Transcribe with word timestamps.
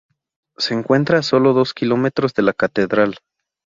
Se 0.57 0.73
encuentra 0.73 1.19
a 1.19 1.21
solo 1.21 1.53
dos 1.53 1.75
kilómetros 1.75 2.33
de 2.33 2.41
la 2.41 2.53
catedral. 2.53 3.19